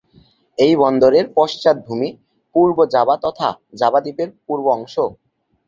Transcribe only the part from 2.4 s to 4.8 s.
পূর্ব Java তথা Java দ্বীপের পূর্ব